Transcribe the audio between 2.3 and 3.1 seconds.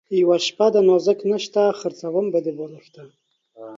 به دې بالښته